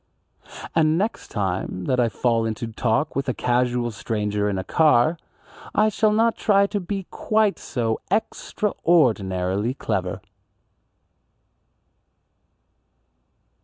[0.73, 5.15] And next time that I fall into talk with a casual stranger in a car,
[5.75, 10.21] I shall not try to be quite so extraordinarily clever.